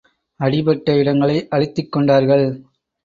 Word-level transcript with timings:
அடிபட்ட 0.39 0.95
இடங்களை 0.95 1.47
அழுத்திக் 1.49 1.91
கொண்டார்கள். 1.91 2.45